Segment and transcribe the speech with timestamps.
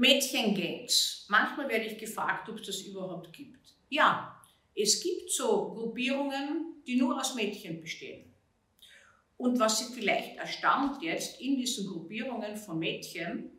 [0.00, 1.26] Mädchengangs.
[1.28, 3.74] Manchmal werde ich gefragt, ob es das überhaupt gibt.
[3.90, 4.34] Ja,
[4.74, 8.32] es gibt so Gruppierungen, die nur aus Mädchen bestehen.
[9.36, 13.50] Und was Sie vielleicht erstaunt jetzt in diesen Gruppierungen von Mädchen,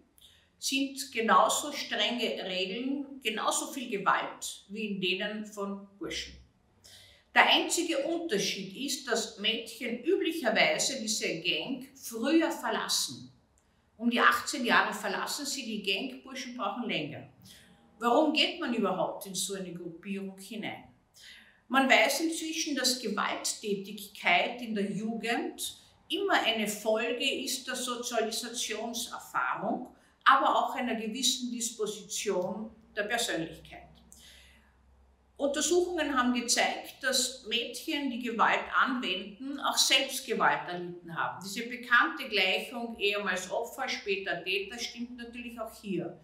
[0.58, 6.34] sind genauso strenge Regeln, genauso viel Gewalt wie in denen von Burschen.
[7.36, 13.32] Der einzige Unterschied ist, dass Mädchen üblicherweise diese Gang früher verlassen.
[14.02, 17.30] Um die 18 Jahre verlassen sie die Gang, Burschen brauchen länger.
[18.00, 20.86] Warum geht man überhaupt in so eine Gruppierung hinein?
[21.68, 25.78] Man weiß inzwischen, dass Gewalttätigkeit in der Jugend
[26.10, 33.91] immer eine Folge ist der Sozialisationserfahrung aber auch einer gewissen Disposition der Persönlichkeit.
[35.42, 41.44] Untersuchungen haben gezeigt, dass Mädchen, die Gewalt anwenden, auch selbst Gewalt erlitten haben.
[41.44, 46.20] Diese bekannte Gleichung ehemals Opfer, später Täter stimmt natürlich auch hier.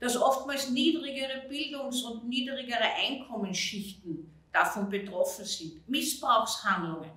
[0.00, 5.86] Dass oftmals niedrigere Bildungs- und niedrigere Einkommensschichten davon betroffen sind.
[5.88, 7.10] Missbrauchshandlungen.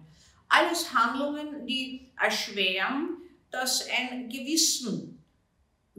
[0.49, 5.23] Alles Handlungen, die erschweren, dass ein Gewissen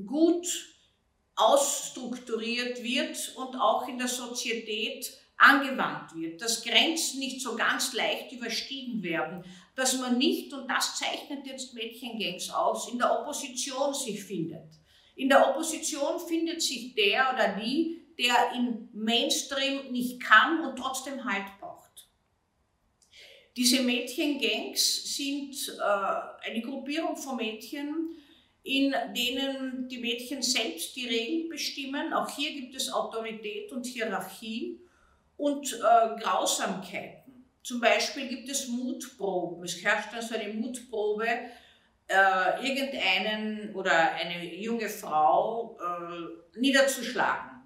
[0.06, 0.46] gut
[1.36, 8.32] ausstrukturiert wird und auch in der Sozietät angewandt wird, dass Grenzen nicht so ganz leicht
[8.32, 9.44] überstiegen werden,
[9.76, 14.68] dass man nicht, und das zeichnet jetzt Mädchengangs aus, in der Opposition sich findet.
[15.14, 21.24] In der Opposition findet sich der oder die, der im Mainstream nicht kann und trotzdem
[21.24, 22.08] Halt braucht.
[23.56, 28.16] Diese Mädchengangs sind äh, eine Gruppierung von Mädchen,
[28.64, 32.12] in denen die Mädchen selbst die Regeln bestimmen.
[32.12, 34.80] Auch hier gibt es Autorität und Hierarchie
[35.38, 37.46] und äh, Grausamkeiten.
[37.62, 39.64] Zum Beispiel gibt es Mutproben.
[39.64, 41.26] Es herrscht also eine Mutprobe,
[42.08, 47.62] äh, irgendeinen oder eine junge Frau äh, niederzuschlagen,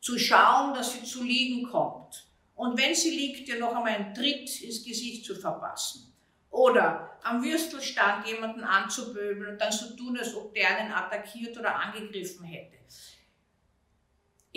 [0.00, 2.26] zu schauen, dass sie zu liegen kommt.
[2.54, 6.12] Und wenn sie liegt, ihr noch einmal einen Tritt ins Gesicht zu verpassen.
[6.50, 11.76] Oder am Würstelstand jemanden anzuböbeln und dann so tun, als ob der einen attackiert oder
[11.76, 12.76] angegriffen hätte.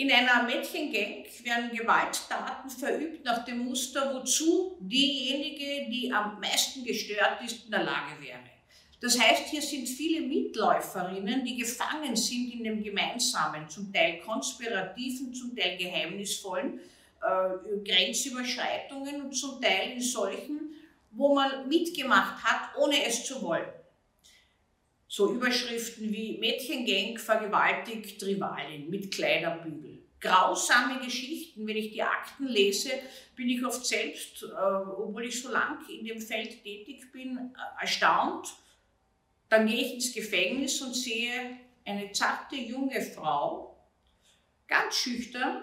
[0.00, 7.42] In einer Mädchengang werden Gewalttaten verübt nach dem Muster, wozu diejenige, die am meisten gestört
[7.44, 8.38] ist, in der Lage wäre.
[8.98, 15.34] Das heißt, hier sind viele Mitläuferinnen, die gefangen sind in dem gemeinsamen, zum Teil konspirativen,
[15.34, 16.80] zum Teil geheimnisvollen
[17.20, 20.70] äh, Grenzüberschreitungen und zum Teil in solchen
[21.10, 23.68] wo man mitgemacht hat, ohne es zu wollen.
[25.08, 29.89] So Überschriften wie Mädchengang vergewaltigt Rivalin mit Kleiderbügel.
[30.20, 32.90] Grausame Geschichten, wenn ich die Akten lese,
[33.34, 37.80] bin ich oft selbst, äh, obwohl ich so lang in dem Feld tätig bin, äh,
[37.80, 38.48] erstaunt.
[39.48, 43.78] Dann gehe ich ins Gefängnis und sehe eine zarte junge Frau,
[44.68, 45.62] ganz schüchtern,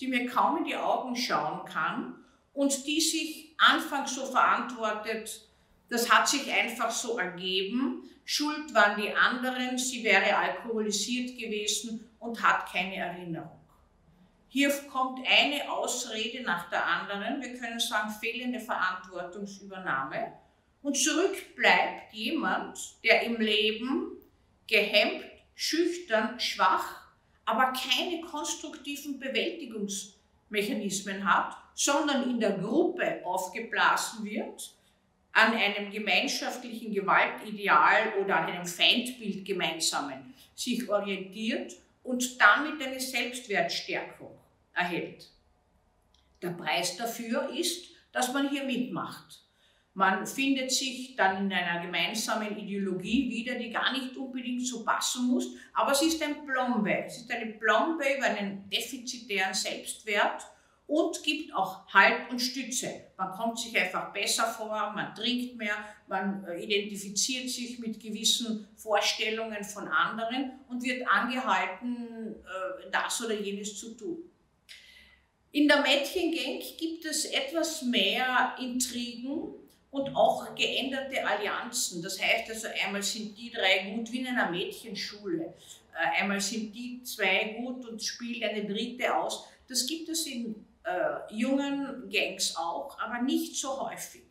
[0.00, 5.48] die mir kaum in die Augen schauen kann und die sich anfangs so verantwortet,
[5.88, 8.08] das hat sich einfach so ergeben.
[8.24, 13.57] Schuld waren die anderen, sie wäre alkoholisiert gewesen und hat keine Erinnerung.
[14.48, 20.32] Hier kommt eine Ausrede nach der anderen, wir können sagen fehlende Verantwortungsübernahme.
[20.82, 24.12] Und zurück bleibt jemand, der im Leben
[24.66, 27.02] gehemmt, schüchtern, schwach,
[27.44, 34.74] aber keine konstruktiven Bewältigungsmechanismen hat sondern in der Gruppe aufgeblasen wird,
[35.30, 44.36] an einem gemeinschaftlichen Gewaltideal oder an einem Feindbild gemeinsamen sich orientiert und damit eine Selbstwertstärkung
[44.78, 45.28] erhält.
[46.40, 49.42] Der Preis dafür ist, dass man hier mitmacht.
[49.94, 55.26] Man findet sich dann in einer gemeinsamen Ideologie wieder, die gar nicht unbedingt so passen
[55.26, 57.04] muss, aber es ist ein Plombe.
[57.04, 60.46] Es ist eine Plombe über einen defizitären Selbstwert
[60.86, 63.08] und gibt auch Halt und Stütze.
[63.16, 68.68] Man kommt sich einfach besser vor, man trinkt mehr, man äh, identifiziert sich mit gewissen
[68.76, 74.30] Vorstellungen von anderen und wird angehalten, äh, das oder jenes zu tun.
[75.50, 79.54] In der Mädchengang gibt es etwas mehr Intrigen
[79.90, 82.02] und auch geänderte Allianzen.
[82.02, 85.54] Das heißt also, einmal sind die drei gut wie in einer Mädchenschule,
[85.94, 89.46] äh, einmal sind die zwei gut und spielt eine dritte aus.
[89.68, 94.22] Das gibt es in äh, jungen Gangs auch, aber nicht so häufig.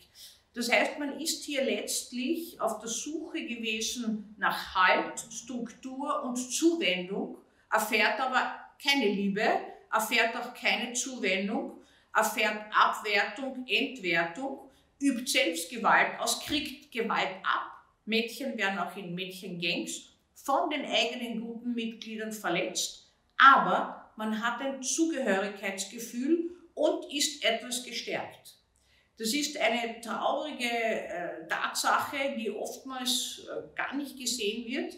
[0.53, 7.37] Das heißt, man ist hier letztlich auf der Suche gewesen nach Halt, Struktur und Zuwendung,
[7.71, 9.43] erfährt aber keine Liebe,
[9.91, 11.81] erfährt auch keine Zuwendung,
[12.13, 14.69] erfährt Abwertung, Entwertung,
[14.99, 17.71] übt Selbstgewalt aus, kriegt Gewalt ab.
[18.05, 26.51] Mädchen werden auch in Mädchengangs von den eigenen Gruppenmitgliedern verletzt, aber man hat ein Zugehörigkeitsgefühl
[26.73, 28.55] und ist etwas gestärkt.
[29.17, 34.95] Das ist eine traurige äh, Tatsache, die oftmals äh, gar nicht gesehen wird,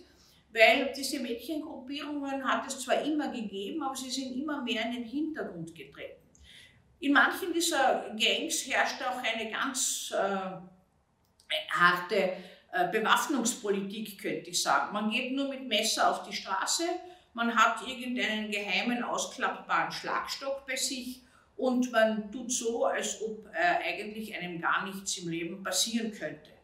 [0.52, 5.04] weil diese Mädchengruppierungen hat es zwar immer gegeben, aber sie sind immer mehr in den
[5.04, 6.22] Hintergrund getreten.
[7.00, 12.34] In manchen dieser Gangs herrscht auch eine ganz äh, harte
[12.72, 14.92] äh, Bewaffnungspolitik, könnte ich sagen.
[14.92, 16.84] Man geht nur mit Messer auf die Straße,
[17.34, 21.22] man hat irgendeinen geheimen, ausklappbaren Schlagstock bei sich
[21.56, 26.59] und man tut so, als ob äh, eigentlich einem gar nichts im Leben passieren könnte.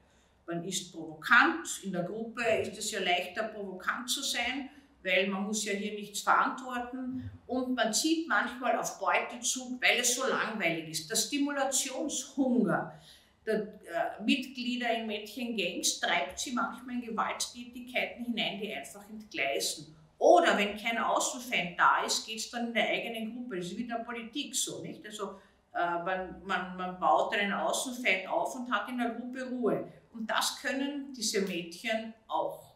[0.48, 4.70] Man ist provokant, in der Gruppe ist es ja leichter, provokant zu sein,
[5.04, 10.16] weil man muss ja hier nichts verantworten und man zieht manchmal auf Beutezug, weil es
[10.16, 11.10] so langweilig ist.
[11.10, 13.00] Der Stimulationshunger
[13.46, 19.96] der äh, Mitglieder in Mädchengangs treibt sie manchmal in Gewalttätigkeiten hinein, die einfach entgleisen.
[20.18, 23.58] Oder wenn kein Außenfan da ist, geht es dann in der eigenen Gruppe.
[23.58, 25.06] Das ist wie in der Politik so, nicht?
[25.06, 25.40] Also
[25.76, 29.92] man, man, man baut einen Außenfan auf und hat in der Gruppe Ruhe.
[30.14, 32.76] Und das können diese Mädchen auch.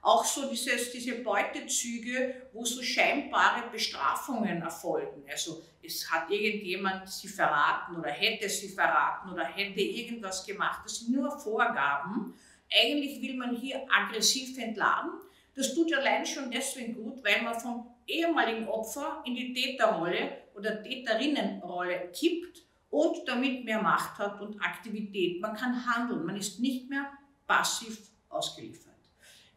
[0.00, 5.24] Auch so dieses, diese Beutezüge, wo so scheinbare Bestrafungen erfolgen.
[5.28, 10.82] Also es hat irgendjemand sie verraten oder hätte sie verraten oder hätte irgendwas gemacht.
[10.84, 12.34] Das sind nur Vorgaben.
[12.72, 15.10] Eigentlich will man hier aggressiv entladen
[15.58, 20.82] das tut allein schon deswegen gut, weil man vom ehemaligen Opfer in die Täterrolle oder
[20.82, 25.40] Täterinnenrolle kippt und damit mehr Macht hat und Aktivität.
[25.40, 27.12] Man kann handeln, man ist nicht mehr
[27.46, 28.94] passiv ausgeliefert.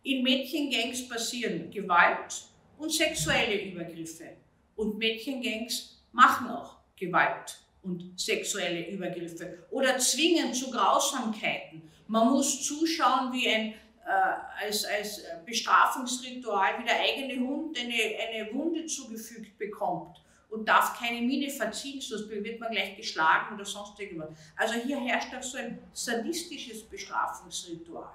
[0.04, 2.46] In Mädchengangs passieren Gewalt
[2.78, 4.38] und sexuelle Übergriffe.
[4.76, 11.84] Und Mädchengangs machen auch Gewalt und sexuelle Übergriffe oder zwingen zu Grausamkeiten.
[12.08, 13.74] Man muss zuschauen, wie ein
[14.06, 20.21] äh, als, als Bestrafungsritual, wie der eigene Hund eine, eine Wunde zugefügt bekommt
[20.52, 24.30] und darf keine Miene verziehen, sonst wird man gleich geschlagen oder sonst irgendwas.
[24.58, 28.14] Also hier herrscht auch so ein sadistisches Bestrafungsritual.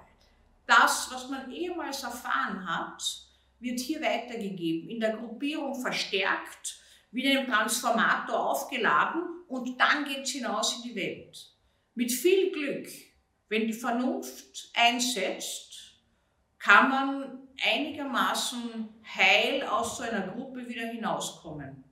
[0.67, 3.03] Das, was man ehemals erfahren hat,
[3.59, 6.79] wird hier weitergegeben, in der Gruppierung verstärkt,
[7.09, 11.51] wieder im Transformator aufgeladen und dann geht es hinaus in die Welt.
[11.95, 12.87] Mit viel Glück,
[13.49, 15.95] wenn die Vernunft einsetzt,
[16.59, 21.86] kann man einigermaßen heil aus so einer Gruppe wieder hinauskommen.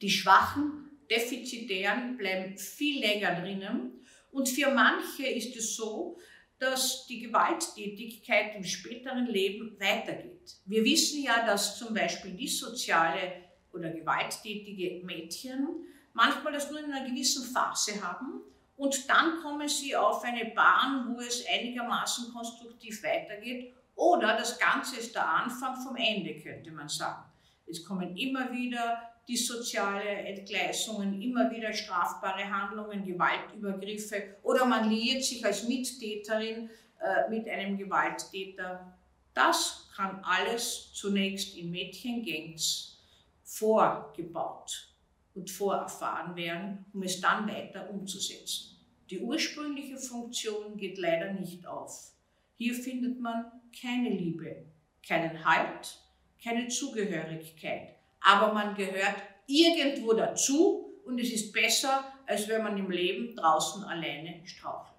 [0.00, 6.18] Die Schwachen, Defizitären bleiben viel länger drinnen und für manche ist es so,
[6.58, 10.56] dass die Gewalttätigkeit im späteren Leben weitergeht.
[10.66, 15.68] Wir wissen ja, dass zum Beispiel dissoziale oder gewalttätige Mädchen
[16.12, 18.40] manchmal das nur in einer gewissen Phase haben
[18.76, 24.96] und dann kommen sie auf eine Bahn, wo es einigermaßen konstruktiv weitergeht oder das Ganze
[24.96, 27.24] ist der Anfang vom Ende, könnte man sagen.
[27.66, 35.22] Es kommen immer wieder die soziale Entgleisungen, immer wieder strafbare Handlungen, Gewaltübergriffe oder man liiert
[35.22, 38.96] sich als Mittäterin äh, mit einem Gewalttäter.
[39.34, 42.98] Das kann alles zunächst in Mädchengangs
[43.44, 44.94] vorgebaut
[45.34, 48.78] und vorerfahren werden, um es dann weiter umzusetzen.
[49.10, 52.12] Die ursprüngliche Funktion geht leider nicht auf.
[52.56, 53.44] Hier findet man
[53.78, 54.64] keine Liebe,
[55.06, 55.98] keinen Halt,
[56.42, 57.97] keine Zugehörigkeit.
[58.20, 59.16] Aber man gehört
[59.46, 64.94] irgendwo dazu und es ist besser, als wenn man im Leben draußen alleine strauchelt.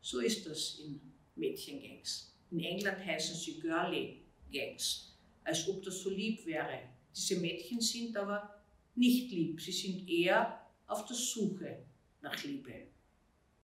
[0.00, 1.00] So ist das in
[1.34, 2.32] Mädchengangs.
[2.50, 6.80] In England heißen sie Girly Gangs, als ob das so lieb wäre.
[7.14, 8.62] Diese Mädchen sind aber
[8.94, 11.78] nicht lieb, sie sind eher auf der Suche
[12.22, 12.88] nach Liebe.